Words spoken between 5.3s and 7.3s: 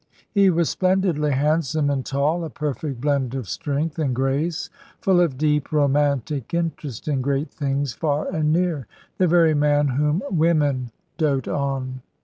deep, romantic interest in